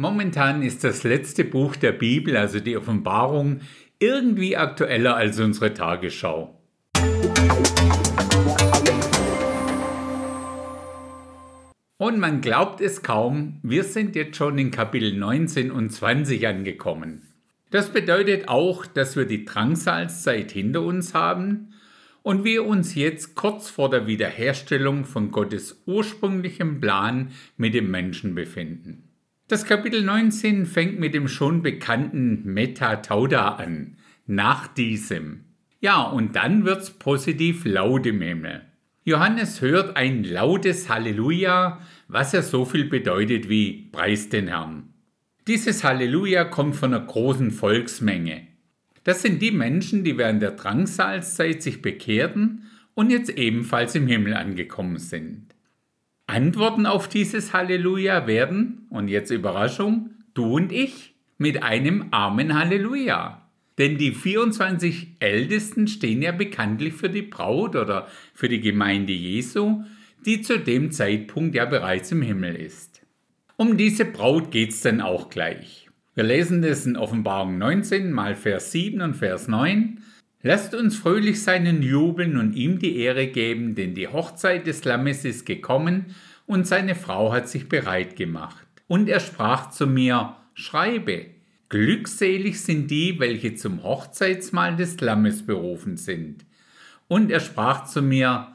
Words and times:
Momentan 0.00 0.62
ist 0.62 0.84
das 0.84 1.02
letzte 1.02 1.42
Buch 1.42 1.74
der 1.74 1.90
Bibel, 1.90 2.36
also 2.36 2.60
die 2.60 2.76
Offenbarung, 2.76 3.62
irgendwie 3.98 4.56
aktueller 4.56 5.16
als 5.16 5.40
unsere 5.40 5.74
Tagesschau. 5.74 6.56
Und 11.96 12.20
man 12.20 12.40
glaubt 12.40 12.80
es 12.80 13.02
kaum, 13.02 13.58
wir 13.64 13.82
sind 13.82 14.14
jetzt 14.14 14.36
schon 14.36 14.56
in 14.56 14.70
Kapitel 14.70 15.16
19 15.16 15.72
und 15.72 15.90
20 15.90 16.46
angekommen. 16.46 17.22
Das 17.72 17.92
bedeutet 17.92 18.48
auch, 18.48 18.86
dass 18.86 19.16
wir 19.16 19.24
die 19.24 19.44
Drangsalzzeit 19.44 20.52
hinter 20.52 20.82
uns 20.82 21.12
haben 21.12 21.74
und 22.22 22.44
wir 22.44 22.64
uns 22.64 22.94
jetzt 22.94 23.34
kurz 23.34 23.68
vor 23.68 23.90
der 23.90 24.06
Wiederherstellung 24.06 25.04
von 25.04 25.32
Gottes 25.32 25.82
ursprünglichem 25.86 26.80
Plan 26.80 27.32
mit 27.56 27.74
dem 27.74 27.90
Menschen 27.90 28.36
befinden. 28.36 29.07
Das 29.48 29.64
Kapitel 29.64 30.02
19 30.02 30.66
fängt 30.66 31.00
mit 31.00 31.14
dem 31.14 31.26
schon 31.26 31.62
bekannten 31.62 32.44
Metatauda 32.44 33.54
an, 33.54 33.96
nach 34.26 34.68
diesem. 34.68 35.46
Ja, 35.80 36.02
und 36.02 36.36
dann 36.36 36.66
wird's 36.66 36.90
positiv 36.90 37.64
laut 37.64 38.04
im 38.04 38.20
Himmel. 38.20 38.60
Johannes 39.04 39.62
hört 39.62 39.96
ein 39.96 40.22
lautes 40.22 40.90
Halleluja, 40.90 41.80
was 42.08 42.32
ja 42.32 42.42
so 42.42 42.66
viel 42.66 42.90
bedeutet 42.90 43.48
wie 43.48 43.88
Preis 43.90 44.28
den 44.28 44.48
Herrn. 44.48 44.92
Dieses 45.46 45.82
Halleluja 45.82 46.44
kommt 46.44 46.76
von 46.76 46.92
einer 46.92 47.06
großen 47.06 47.50
Volksmenge. 47.50 48.48
Das 49.04 49.22
sind 49.22 49.40
die 49.40 49.52
Menschen, 49.52 50.04
die 50.04 50.18
während 50.18 50.42
der 50.42 50.50
Drangsalzzeit 50.50 51.62
sich 51.62 51.80
bekehrten 51.80 52.64
und 52.92 53.08
jetzt 53.08 53.30
ebenfalls 53.30 53.94
im 53.94 54.08
Himmel 54.08 54.34
angekommen 54.34 54.98
sind. 54.98 55.54
Antworten 56.28 56.84
auf 56.84 57.08
dieses 57.08 57.54
Halleluja 57.54 58.26
werden, 58.26 58.86
und 58.90 59.08
jetzt 59.08 59.30
Überraschung, 59.30 60.10
du 60.34 60.56
und 60.56 60.72
ich 60.72 61.14
mit 61.38 61.62
einem 61.62 62.08
Amen 62.10 62.56
Halleluja. 62.56 63.48
Denn 63.78 63.96
die 63.96 64.12
24 64.12 65.16
Ältesten 65.20 65.88
stehen 65.88 66.20
ja 66.20 66.32
bekanntlich 66.32 66.92
für 66.92 67.08
die 67.08 67.22
Braut 67.22 67.76
oder 67.76 68.08
für 68.34 68.50
die 68.50 68.60
Gemeinde 68.60 69.14
Jesu, 69.14 69.84
die 70.26 70.42
zu 70.42 70.58
dem 70.58 70.90
Zeitpunkt 70.90 71.54
ja 71.54 71.64
bereits 71.64 72.12
im 72.12 72.20
Himmel 72.20 72.56
ist. 72.56 73.00
Um 73.56 73.78
diese 73.78 74.04
Braut 74.04 74.50
geht's 74.50 74.82
dann 74.82 75.00
auch 75.00 75.30
gleich. 75.30 75.88
Wir 76.14 76.24
lesen 76.24 76.60
das 76.60 76.84
in 76.84 76.98
Offenbarung 76.98 77.56
19 77.56 78.12
mal 78.12 78.34
Vers 78.34 78.72
7 78.72 79.00
und 79.00 79.14
Vers 79.14 79.48
9. 79.48 80.02
Lasst 80.42 80.74
uns 80.74 80.96
fröhlich 80.96 81.42
seinen 81.42 81.82
jubeln 81.82 82.36
und 82.36 82.54
ihm 82.54 82.78
die 82.78 82.96
Ehre 82.96 83.26
geben, 83.26 83.74
denn 83.74 83.94
die 83.94 84.06
Hochzeit 84.06 84.66
des 84.68 84.84
Lammes 84.84 85.24
ist 85.24 85.46
gekommen 85.46 86.14
und 86.46 86.66
seine 86.66 86.94
Frau 86.94 87.32
hat 87.32 87.48
sich 87.48 87.68
bereit 87.68 88.14
gemacht. 88.14 88.66
Und 88.86 89.08
er 89.08 89.18
sprach 89.18 89.70
zu 89.70 89.86
mir, 89.86 90.36
schreibe, 90.54 91.26
glückselig 91.68 92.60
sind 92.60 92.88
die, 92.90 93.18
welche 93.18 93.54
zum 93.54 93.82
Hochzeitsmahl 93.82 94.76
des 94.76 95.00
Lammes 95.00 95.44
berufen 95.44 95.96
sind. 95.96 96.46
Und 97.08 97.30
er 97.32 97.40
sprach 97.40 97.86
zu 97.86 98.00
mir, 98.00 98.54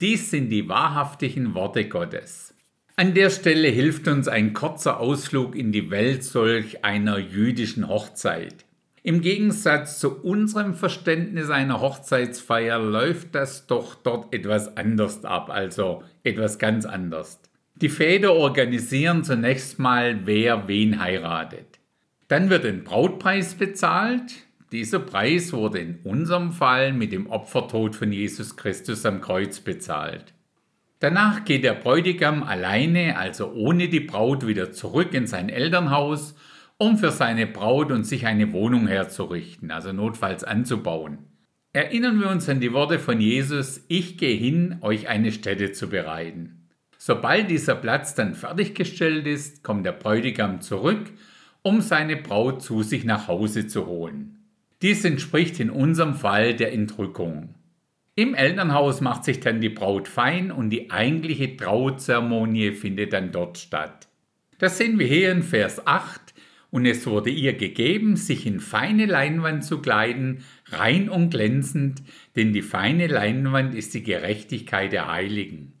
dies 0.00 0.30
sind 0.30 0.50
die 0.50 0.68
wahrhaftigen 0.68 1.54
Worte 1.54 1.88
Gottes. 1.88 2.54
An 2.96 3.12
der 3.12 3.30
Stelle 3.30 3.68
hilft 3.68 4.06
uns 4.06 4.28
ein 4.28 4.52
kurzer 4.52 5.00
Ausflug 5.00 5.56
in 5.56 5.72
die 5.72 5.90
Welt 5.90 6.22
solch 6.22 6.84
einer 6.84 7.18
jüdischen 7.18 7.88
Hochzeit. 7.88 8.64
Im 9.06 9.20
Gegensatz 9.20 9.98
zu 9.98 10.22
unserem 10.22 10.72
Verständnis 10.72 11.50
einer 11.50 11.82
Hochzeitsfeier 11.82 12.78
läuft 12.78 13.34
das 13.34 13.66
doch 13.66 13.96
dort 13.96 14.32
etwas 14.32 14.78
anders 14.78 15.26
ab, 15.26 15.50
also 15.50 16.02
etwas 16.22 16.58
ganz 16.58 16.86
anders. 16.86 17.38
Die 17.74 17.90
Väter 17.90 18.32
organisieren 18.32 19.22
zunächst 19.22 19.78
mal, 19.78 20.24
wer 20.24 20.68
wen 20.68 21.02
heiratet. 21.02 21.80
Dann 22.28 22.48
wird 22.48 22.64
ein 22.64 22.82
Brautpreis 22.82 23.56
bezahlt. 23.56 24.36
Dieser 24.72 25.00
Preis 25.00 25.52
wurde 25.52 25.80
in 25.80 25.98
unserem 26.02 26.52
Fall 26.52 26.94
mit 26.94 27.12
dem 27.12 27.26
Opfertod 27.26 27.94
von 27.94 28.10
Jesus 28.10 28.56
Christus 28.56 29.04
am 29.04 29.20
Kreuz 29.20 29.60
bezahlt. 29.60 30.32
Danach 31.00 31.44
geht 31.44 31.62
der 31.62 31.74
Bräutigam 31.74 32.42
alleine, 32.42 33.18
also 33.18 33.52
ohne 33.52 33.90
die 33.90 34.00
Braut, 34.00 34.46
wieder 34.46 34.72
zurück 34.72 35.12
in 35.12 35.26
sein 35.26 35.50
Elternhaus 35.50 36.34
um 36.78 36.98
für 36.98 37.10
seine 37.10 37.46
Braut 37.46 37.92
und 37.92 38.04
sich 38.04 38.26
eine 38.26 38.52
Wohnung 38.52 38.86
herzurichten, 38.86 39.70
also 39.70 39.92
notfalls 39.92 40.44
anzubauen. 40.44 41.18
Erinnern 41.72 42.20
wir 42.20 42.30
uns 42.30 42.48
an 42.48 42.60
die 42.60 42.72
Worte 42.72 42.98
von 42.98 43.20
Jesus, 43.20 43.84
ich 43.88 44.16
gehe 44.16 44.36
hin, 44.36 44.78
euch 44.80 45.08
eine 45.08 45.32
Stätte 45.32 45.72
zu 45.72 45.88
bereiten. 45.88 46.68
Sobald 46.98 47.50
dieser 47.50 47.74
Platz 47.74 48.14
dann 48.14 48.34
fertiggestellt 48.34 49.26
ist, 49.26 49.62
kommt 49.62 49.84
der 49.84 49.92
Bräutigam 49.92 50.60
zurück, 50.60 51.12
um 51.62 51.80
seine 51.80 52.16
Braut 52.16 52.62
zu 52.62 52.82
sich 52.82 53.04
nach 53.04 53.28
Hause 53.28 53.66
zu 53.66 53.86
holen. 53.86 54.38
Dies 54.82 55.04
entspricht 55.04 55.60
in 55.60 55.70
unserem 55.70 56.14
Fall 56.14 56.54
der 56.54 56.72
Entrückung. 56.72 57.54
Im 58.16 58.34
Elternhaus 58.34 59.00
macht 59.00 59.24
sich 59.24 59.40
dann 59.40 59.60
die 59.60 59.68
Braut 59.68 60.06
fein 60.06 60.52
und 60.52 60.70
die 60.70 60.90
eigentliche 60.92 61.56
Trauzeremonie 61.56 62.72
findet 62.72 63.12
dann 63.12 63.32
dort 63.32 63.58
statt. 63.58 64.08
Das 64.58 64.78
sehen 64.78 64.98
wir 64.98 65.06
hier 65.06 65.32
in 65.32 65.42
Vers 65.42 65.86
8 65.86 66.23
und 66.74 66.86
es 66.86 67.06
wurde 67.06 67.30
ihr 67.30 67.52
gegeben, 67.52 68.16
sich 68.16 68.46
in 68.46 68.58
feine 68.58 69.06
Leinwand 69.06 69.62
zu 69.62 69.78
kleiden, 69.78 70.42
rein 70.72 71.08
und 71.08 71.30
glänzend, 71.30 72.02
denn 72.34 72.52
die 72.52 72.62
feine 72.62 73.06
Leinwand 73.06 73.76
ist 73.76 73.94
die 73.94 74.02
Gerechtigkeit 74.02 74.90
der 74.90 75.06
Heiligen. 75.06 75.74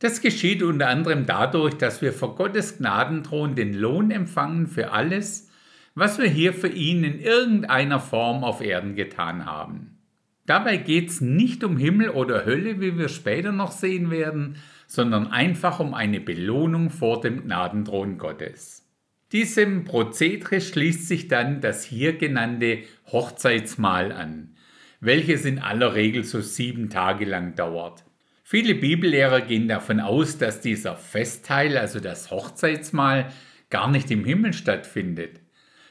Das 0.00 0.20
geschieht 0.20 0.62
unter 0.62 0.88
anderem 0.88 1.24
dadurch, 1.24 1.72
dass 1.78 2.02
wir 2.02 2.12
vor 2.12 2.36
Gottes 2.36 2.76
Gnadenthron 2.76 3.54
den 3.54 3.72
Lohn 3.72 4.10
empfangen 4.10 4.66
für 4.66 4.92
alles, 4.92 5.48
was 5.94 6.18
wir 6.18 6.28
hier 6.28 6.52
für 6.52 6.68
ihn 6.68 7.04
in 7.04 7.20
irgendeiner 7.20 7.98
Form 7.98 8.44
auf 8.44 8.60
Erden 8.60 8.96
getan 8.96 9.46
haben. 9.46 9.96
Dabei 10.44 10.76
geht 10.76 11.08
es 11.08 11.22
nicht 11.22 11.64
um 11.64 11.78
Himmel 11.78 12.10
oder 12.10 12.44
Hölle, 12.44 12.82
wie 12.82 12.98
wir 12.98 13.08
später 13.08 13.50
noch 13.50 13.72
sehen 13.72 14.10
werden, 14.10 14.56
sondern 14.88 15.26
einfach 15.26 15.80
um 15.80 15.94
eine 15.94 16.20
Belohnung 16.20 16.90
vor 16.90 17.22
dem 17.22 17.44
Gnadenthron 17.44 18.18
Gottes. 18.18 18.83
Diesem 19.34 19.82
Prozedere 19.82 20.60
schließt 20.60 21.08
sich 21.08 21.26
dann 21.26 21.60
das 21.60 21.82
hier 21.82 22.12
genannte 22.12 22.84
Hochzeitsmahl 23.10 24.12
an, 24.12 24.54
welches 25.00 25.44
in 25.44 25.58
aller 25.58 25.96
Regel 25.96 26.22
so 26.22 26.40
sieben 26.40 26.88
Tage 26.88 27.24
lang 27.24 27.56
dauert. 27.56 28.04
Viele 28.44 28.76
Bibellehrer 28.76 29.40
gehen 29.40 29.66
davon 29.66 29.98
aus, 29.98 30.38
dass 30.38 30.60
dieser 30.60 30.94
Festteil, 30.94 31.76
also 31.76 31.98
das 31.98 32.30
Hochzeitsmahl, 32.30 33.26
gar 33.70 33.90
nicht 33.90 34.08
im 34.12 34.24
Himmel 34.24 34.52
stattfindet, 34.52 35.40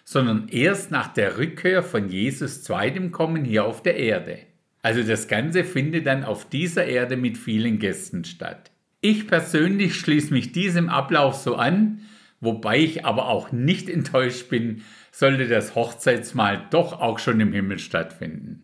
sondern 0.05 0.47
erst 0.47 0.91
nach 0.91 1.09
der 1.09 1.37
Rückkehr 1.37 1.83
von 1.83 2.07
Jesus 2.07 2.63
zweitem 2.63 3.11
Kommen 3.11 3.43
hier 3.43 3.65
auf 3.65 3.83
der 3.83 3.97
Erde. 3.97 4.39
Also 4.81 5.03
das 5.03 5.27
Ganze 5.27 5.65
findet 5.65 6.05
dann 6.05 6.23
auf 6.23 6.47
dieser 6.47 6.85
Erde 6.85 7.17
mit 7.17 7.37
vielen 7.37 7.77
Gästen 7.77 8.23
statt. 8.23 8.71
Ich 9.01 9.27
persönlich 9.27 9.95
schließe 9.95 10.33
mich 10.33 10.53
diesem 10.53 10.87
Ablauf 10.87 11.35
so 11.35 11.55
an, 11.57 11.99
wobei 12.43 12.79
ich 12.79 13.05
aber 13.05 13.27
auch 13.27 13.51
nicht 13.51 13.89
enttäuscht 13.89 14.49
bin, 14.49 14.83
sollte 15.11 15.47
das 15.47 15.75
Hochzeitsmahl 15.75 16.67
doch 16.71 16.99
auch 16.99 17.19
schon 17.19 17.39
im 17.39 17.53
Himmel 17.53 17.79
stattfinden. 17.79 18.63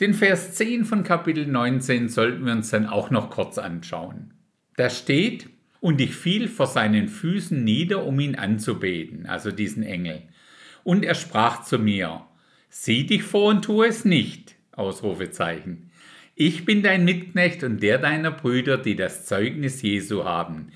Den 0.00 0.14
Vers 0.14 0.54
10 0.54 0.84
von 0.84 1.02
Kapitel 1.02 1.46
19 1.46 2.08
sollten 2.08 2.44
wir 2.46 2.52
uns 2.52 2.70
dann 2.70 2.86
auch 2.86 3.10
noch 3.10 3.30
kurz 3.30 3.58
anschauen. 3.58 4.34
Da 4.76 4.90
steht, 4.90 5.48
und 5.80 6.00
ich 6.00 6.14
fiel 6.14 6.48
vor 6.48 6.66
seinen 6.66 7.08
Füßen 7.08 7.62
nieder, 7.64 8.04
um 8.04 8.18
ihn 8.20 8.36
anzubeten, 8.36 9.26
also 9.26 9.50
diesen 9.50 9.82
Engel. 9.82 10.22
Und 10.84 11.04
er 11.04 11.14
sprach 11.14 11.64
zu 11.64 11.78
mir, 11.78 12.26
sieh 12.68 13.06
dich 13.06 13.22
vor 13.24 13.50
und 13.50 13.64
tu 13.64 13.82
es 13.82 14.04
nicht, 14.04 14.56
Ausrufezeichen. 14.72 15.90
Ich 16.36 16.64
bin 16.64 16.82
dein 16.84 17.04
Mitknecht 17.04 17.64
und 17.64 17.82
der 17.82 17.98
deiner 17.98 18.30
Brüder, 18.30 18.78
die 18.78 18.94
das 18.94 19.26
Zeugnis 19.26 19.82
Jesu 19.82 20.24
haben. 20.24 20.68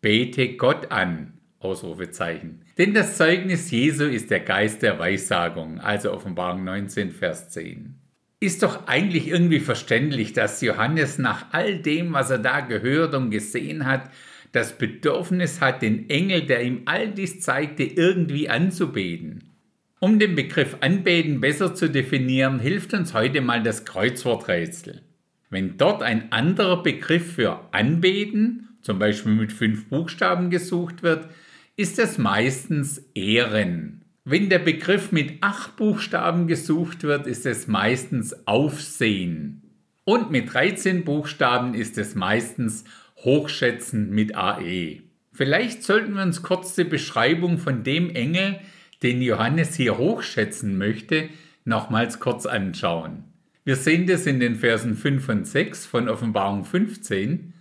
Bete 0.00 0.56
Gott 0.56 0.90
an 0.90 1.34
Ausrufezeichen. 1.64 2.62
Denn 2.78 2.94
das 2.94 3.16
Zeugnis 3.16 3.70
Jesu 3.70 4.04
ist 4.04 4.30
der 4.30 4.40
Geist 4.40 4.82
der 4.82 4.98
Weissagung, 4.98 5.80
also 5.80 6.12
Offenbarung 6.12 6.64
19, 6.64 7.10
Vers 7.10 7.50
10. 7.50 7.94
Ist 8.40 8.62
doch 8.62 8.86
eigentlich 8.86 9.28
irgendwie 9.28 9.60
verständlich, 9.60 10.34
dass 10.34 10.60
Johannes 10.60 11.18
nach 11.18 11.46
all 11.52 11.78
dem, 11.78 12.12
was 12.12 12.30
er 12.30 12.38
da 12.38 12.60
gehört 12.60 13.14
und 13.14 13.30
gesehen 13.30 13.86
hat, 13.86 14.10
das 14.52 14.78
Bedürfnis 14.78 15.60
hat, 15.60 15.82
den 15.82 16.08
Engel, 16.10 16.42
der 16.42 16.62
ihm 16.62 16.82
all 16.84 17.08
dies 17.08 17.40
zeigte, 17.40 17.82
irgendwie 17.82 18.48
anzubeten. 18.48 19.50
Um 19.98 20.18
den 20.18 20.34
Begriff 20.34 20.76
Anbeten 20.80 21.40
besser 21.40 21.74
zu 21.74 21.88
definieren, 21.88 22.60
hilft 22.60 22.92
uns 22.92 23.14
heute 23.14 23.40
mal 23.40 23.62
das 23.62 23.84
Kreuzworträtsel. 23.84 25.00
Wenn 25.48 25.78
dort 25.78 26.02
ein 26.02 26.30
anderer 26.30 26.82
Begriff 26.82 27.34
für 27.34 27.72
Anbeten, 27.72 28.68
zum 28.82 28.98
Beispiel 28.98 29.32
mit 29.32 29.52
fünf 29.52 29.88
Buchstaben 29.88 30.50
gesucht 30.50 31.02
wird, 31.02 31.28
ist 31.76 31.98
es 31.98 32.18
meistens 32.18 32.98
Ehren. 33.14 34.02
Wenn 34.24 34.48
der 34.48 34.60
Begriff 34.60 35.12
mit 35.12 35.42
acht 35.42 35.76
Buchstaben 35.76 36.46
gesucht 36.46 37.02
wird, 37.02 37.26
ist 37.26 37.46
es 37.46 37.66
meistens 37.66 38.46
Aufsehen. 38.46 39.62
Und 40.04 40.30
mit 40.30 40.52
13 40.52 41.04
Buchstaben 41.04 41.74
ist 41.74 41.98
es 41.98 42.14
meistens 42.14 42.84
Hochschätzen 43.16 44.10
mit 44.10 44.36
AE. 44.36 45.00
Vielleicht 45.32 45.82
sollten 45.82 46.14
wir 46.14 46.22
uns 46.22 46.42
kurz 46.42 46.74
die 46.74 46.84
Beschreibung 46.84 47.58
von 47.58 47.82
dem 47.82 48.10
Engel, 48.10 48.60
den 49.02 49.20
Johannes 49.20 49.74
hier 49.74 49.98
hochschätzen 49.98 50.78
möchte, 50.78 51.28
nochmals 51.64 52.20
kurz 52.20 52.46
anschauen. 52.46 53.24
Wir 53.64 53.76
sehen 53.76 54.06
das 54.06 54.26
in 54.26 54.40
den 54.40 54.56
Versen 54.56 54.94
5 54.94 55.28
und 55.28 55.46
6 55.46 55.86
von 55.86 56.08
Offenbarung 56.08 56.64
15. 56.64 57.53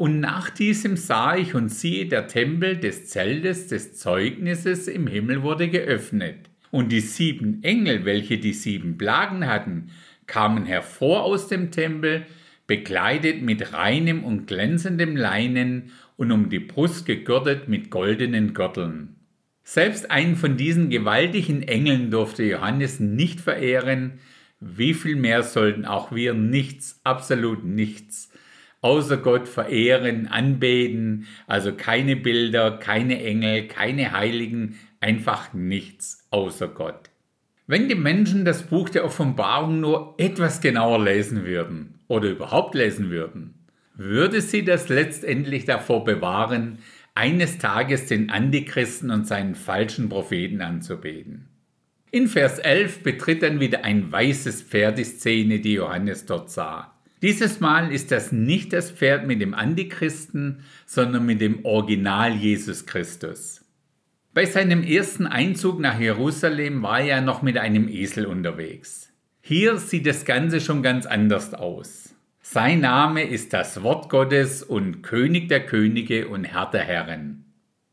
Und 0.00 0.18
nach 0.18 0.48
diesem 0.48 0.96
sah 0.96 1.36
ich 1.36 1.54
und 1.54 1.68
siehe, 1.68 2.06
der 2.06 2.26
Tempel 2.26 2.78
des 2.78 3.08
Zeltes 3.08 3.66
des 3.66 3.98
Zeugnisses 3.98 4.88
im 4.88 5.06
Himmel 5.06 5.42
wurde 5.42 5.68
geöffnet. 5.68 6.48
Und 6.70 6.90
die 6.90 7.00
sieben 7.00 7.62
Engel, 7.62 8.06
welche 8.06 8.38
die 8.38 8.54
sieben 8.54 8.96
Plagen 8.96 9.46
hatten, 9.46 9.90
kamen 10.26 10.64
hervor 10.64 11.24
aus 11.24 11.48
dem 11.48 11.70
Tempel, 11.70 12.24
bekleidet 12.66 13.42
mit 13.42 13.74
reinem 13.74 14.24
und 14.24 14.46
glänzendem 14.46 15.16
Leinen 15.16 15.92
und 16.16 16.32
um 16.32 16.48
die 16.48 16.60
Brust 16.60 17.04
gegürtet 17.04 17.68
mit 17.68 17.90
goldenen 17.90 18.54
Gürteln. 18.54 19.16
Selbst 19.64 20.10
einen 20.10 20.36
von 20.36 20.56
diesen 20.56 20.88
gewaltigen 20.88 21.62
Engeln 21.62 22.10
durfte 22.10 22.44
Johannes 22.44 23.00
nicht 23.00 23.38
verehren, 23.38 24.14
wie 24.60 24.94
viel 24.94 25.16
mehr 25.16 25.42
sollten 25.42 25.84
auch 25.84 26.10
wir 26.10 26.32
nichts, 26.32 27.02
absolut 27.04 27.64
nichts, 27.64 28.30
außer 28.80 29.18
Gott 29.18 29.48
verehren, 29.48 30.26
anbeten, 30.28 31.26
also 31.46 31.72
keine 31.72 32.16
Bilder, 32.16 32.72
keine 32.78 33.22
Engel, 33.22 33.66
keine 33.66 34.12
Heiligen, 34.12 34.78
einfach 35.00 35.52
nichts 35.52 36.26
außer 36.30 36.68
Gott. 36.68 37.10
Wenn 37.66 37.88
die 37.88 37.94
Menschen 37.94 38.44
das 38.44 38.64
Buch 38.64 38.88
der 38.88 39.04
Offenbarung 39.04 39.80
nur 39.80 40.14
etwas 40.18 40.60
genauer 40.60 41.04
lesen 41.04 41.44
würden 41.44 42.00
oder 42.08 42.28
überhaupt 42.28 42.74
lesen 42.74 43.10
würden, 43.10 43.54
würde 43.94 44.40
sie 44.40 44.64
das 44.64 44.88
letztendlich 44.88 45.66
davor 45.66 46.04
bewahren, 46.04 46.78
eines 47.14 47.58
Tages 47.58 48.06
den 48.06 48.30
Antichristen 48.30 49.10
und 49.10 49.26
seinen 49.26 49.54
falschen 49.54 50.08
Propheten 50.08 50.62
anzubeten. 50.62 51.48
In 52.10 52.26
Vers 52.26 52.58
11 52.58 53.02
betritt 53.02 53.42
dann 53.42 53.60
wieder 53.60 53.84
ein 53.84 54.10
weißes 54.10 54.62
Pferd 54.62 54.98
die 54.98 55.04
Szene, 55.04 55.60
die 55.60 55.74
Johannes 55.74 56.26
dort 56.26 56.50
sah. 56.50 56.99
Dieses 57.22 57.60
Mal 57.60 57.92
ist 57.92 58.10
das 58.10 58.32
nicht 58.32 58.72
das 58.72 58.90
Pferd 58.90 59.26
mit 59.26 59.42
dem 59.42 59.52
Antichristen, 59.52 60.60
sondern 60.86 61.26
mit 61.26 61.40
dem 61.42 61.64
Original 61.66 62.34
Jesus 62.34 62.86
Christus. 62.86 63.62
Bei 64.32 64.46
seinem 64.46 64.82
ersten 64.82 65.26
Einzug 65.26 65.80
nach 65.80 66.00
Jerusalem 66.00 66.82
war 66.82 67.00
er 67.00 67.20
noch 67.20 67.42
mit 67.42 67.58
einem 67.58 67.88
Esel 67.88 68.24
unterwegs. 68.24 69.12
Hier 69.42 69.76
sieht 69.76 70.06
das 70.06 70.24
Ganze 70.24 70.60
schon 70.60 70.82
ganz 70.82 71.04
anders 71.04 71.52
aus. 71.52 72.14
Sein 72.40 72.80
Name 72.80 73.24
ist 73.24 73.52
das 73.52 73.82
Wort 73.82 74.08
Gottes 74.08 74.62
und 74.62 75.02
König 75.02 75.48
der 75.48 75.66
Könige 75.66 76.28
und 76.28 76.44
Herr 76.44 76.70
der 76.70 76.84
Herren. 76.84 77.44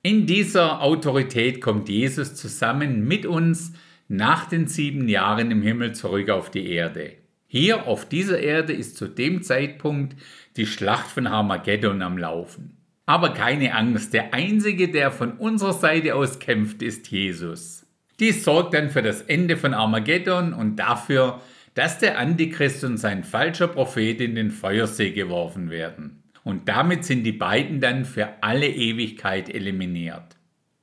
In 0.04 0.26
dieser 0.26 0.82
Autorität 0.82 1.60
kommt 1.60 1.90
Jesus 1.90 2.36
zusammen 2.36 3.06
mit 3.06 3.26
uns 3.26 3.74
nach 4.08 4.48
den 4.48 4.68
sieben 4.68 5.10
Jahren 5.10 5.52
im 5.52 5.62
Himmel 5.62 5.94
zurück 5.94 6.30
auf 6.30 6.50
die 6.50 6.70
Erde. 6.72 7.14
Hier 7.48 7.88
auf 7.88 8.08
dieser 8.08 8.40
Erde 8.40 8.74
ist 8.74 8.98
zu 8.98 9.08
dem 9.08 9.42
Zeitpunkt 9.42 10.16
die 10.58 10.66
Schlacht 10.66 11.08
von 11.08 11.28
Armageddon 11.28 12.02
am 12.02 12.18
Laufen. 12.18 12.78
Aber 13.06 13.34
keine 13.34 13.74
Angst, 13.74 14.14
der 14.14 14.34
Einzige, 14.34 14.90
der 14.90 15.12
von 15.12 15.34
unserer 15.34 15.74
Seite 15.74 16.16
aus 16.16 16.40
kämpft, 16.40 16.82
ist 16.82 17.10
Jesus. 17.10 17.86
Dies 18.20 18.44
sorgt 18.44 18.74
dann 18.74 18.90
für 18.90 19.02
das 19.02 19.22
Ende 19.22 19.56
von 19.56 19.74
Armageddon 19.74 20.54
und 20.54 20.76
dafür, 20.76 21.40
dass 21.74 22.00
der 22.00 22.18
Antichrist 22.18 22.84
und 22.84 22.98
sein 22.98 23.24
falscher 23.24 23.70
Prophet 23.70 24.20
in 24.20 24.36
den 24.36 24.52
Feuersee 24.52 25.12
geworfen 25.12 25.70
werden. 25.70 26.24
Und 26.44 26.68
damit 26.68 27.06
sind 27.06 27.24
die 27.24 27.32
beiden 27.32 27.80
dann 27.80 28.04
für 28.04 28.30
alle 28.42 28.68
Ewigkeit 28.68 29.54
eliminiert. 29.54 30.36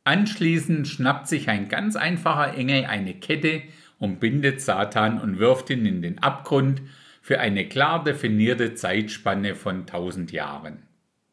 Anschließend 0.05 0.87
schnappt 0.87 1.29
sich 1.29 1.49
ein 1.49 1.69
ganz 1.69 1.97
einfacher 1.97 2.57
Engel 2.57 2.85
eine 2.85 3.15
Kette 3.15 3.63
und 4.05 4.21
bindet 4.21 4.61
Satan 4.61 5.19
und 5.19 5.39
wirft 5.39 5.71
ihn 5.71 5.87
in 5.87 6.03
den 6.03 6.19
Abgrund 6.23 6.83
für 7.23 7.41
eine 7.41 7.67
klar 7.67 8.05
definierte 8.05 8.75
Zeitspanne 8.75 9.55
von 9.55 9.81
1000 9.81 10.31
Jahren. 10.31 10.83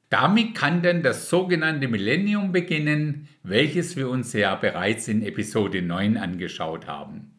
Damit 0.10 0.56
kann 0.56 0.82
dann 0.82 1.04
das 1.04 1.30
sogenannte 1.30 1.90
Millennium 1.90 2.54
beginnen, 2.54 3.28
welches 3.44 3.98
wir 3.98 4.10
uns 4.10 4.32
ja 4.34 4.56
bereits 4.56 5.10
in 5.10 5.22
Episode 5.22 5.82
9 5.82 6.18
angeschaut 6.18 6.88
haben. 6.88 7.32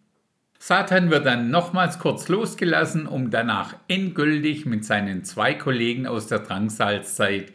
Satan 0.58 1.10
wird 1.10 1.26
dann 1.26 1.50
nochmals 1.50 1.98
kurz 1.98 2.28
losgelassen, 2.28 3.06
um 3.06 3.30
danach 3.30 3.74
endgültig 3.88 4.64
mit 4.66 4.84
seinen 4.84 5.24
zwei 5.24 5.54
Kollegen 5.54 6.06
aus 6.06 6.28
der 6.28 6.40
Drangsalzzeit, 6.40 7.52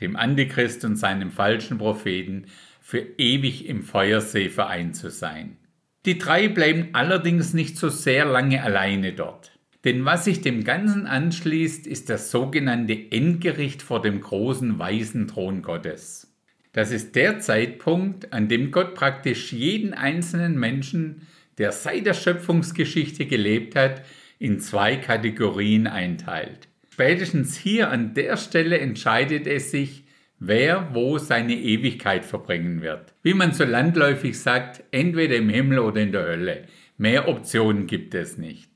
dem 0.00 0.16
Antichrist 0.16 0.84
und 0.84 0.96
seinem 0.96 1.30
falschen 1.30 1.78
Propheten, 1.78 2.46
für 2.80 3.00
ewig 3.18 3.68
im 3.68 3.82
Feuersee 3.82 4.48
vereint 4.48 4.96
zu 4.96 5.10
sein. 5.10 5.58
Die 6.06 6.18
drei 6.18 6.48
bleiben 6.48 6.88
allerdings 6.92 7.54
nicht 7.54 7.76
so 7.76 7.88
sehr 7.88 8.24
lange 8.24 8.62
alleine 8.62 9.12
dort. 9.12 9.52
Denn 9.84 10.04
was 10.04 10.24
sich 10.24 10.40
dem 10.40 10.64
Ganzen 10.64 11.06
anschließt, 11.06 11.86
ist 11.86 12.10
das 12.10 12.30
sogenannte 12.30 12.96
Endgericht 13.10 13.82
vor 13.82 14.02
dem 14.02 14.20
großen 14.20 14.78
weißen 14.78 15.28
Thron 15.28 15.62
Gottes. 15.62 16.34
Das 16.72 16.90
ist 16.90 17.16
der 17.16 17.40
Zeitpunkt, 17.40 18.32
an 18.32 18.48
dem 18.48 18.70
Gott 18.70 18.94
praktisch 18.94 19.52
jeden 19.52 19.94
einzelnen 19.94 20.58
Menschen, 20.58 21.26
der 21.58 21.72
seit 21.72 22.06
der 22.06 22.14
Schöpfungsgeschichte 22.14 23.26
gelebt 23.26 23.74
hat, 23.74 24.02
in 24.38 24.60
zwei 24.60 24.96
Kategorien 24.96 25.86
einteilt. 25.86 26.68
Spätestens 26.92 27.56
hier 27.56 27.90
an 27.90 28.14
der 28.14 28.36
Stelle 28.36 28.78
entscheidet 28.78 29.46
es 29.46 29.70
sich, 29.70 30.04
wer 30.40 30.94
wo 30.94 31.18
seine 31.18 31.54
Ewigkeit 31.54 32.24
verbringen 32.24 32.82
wird. 32.82 33.14
Wie 33.22 33.34
man 33.34 33.52
so 33.52 33.64
landläufig 33.64 34.38
sagt, 34.38 34.84
entweder 34.90 35.36
im 35.36 35.48
Himmel 35.48 35.78
oder 35.80 36.00
in 36.00 36.12
der 36.12 36.24
Hölle. 36.24 36.64
Mehr 36.96 37.28
Optionen 37.28 37.86
gibt 37.86 38.14
es 38.14 38.38
nicht. 38.38 38.70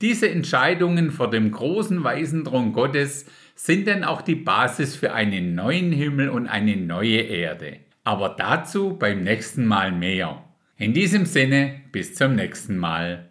Diese 0.00 0.28
Entscheidungen 0.28 1.10
vor 1.10 1.30
dem 1.30 1.50
großen 1.50 2.04
weißen 2.04 2.44
Thron 2.44 2.72
Gottes 2.72 3.26
sind 3.54 3.88
dann 3.88 4.04
auch 4.04 4.20
die 4.20 4.34
Basis 4.34 4.94
für 4.94 5.14
einen 5.14 5.54
neuen 5.54 5.90
Himmel 5.90 6.28
und 6.28 6.46
eine 6.46 6.76
neue 6.76 7.20
Erde. 7.20 7.78
Aber 8.04 8.36
dazu 8.38 8.98
beim 8.98 9.24
nächsten 9.24 9.64
Mal 9.64 9.92
mehr. 9.92 10.44
In 10.76 10.92
diesem 10.92 11.24
Sinne, 11.24 11.80
bis 11.90 12.14
zum 12.14 12.34
nächsten 12.34 12.76
Mal. 12.76 13.30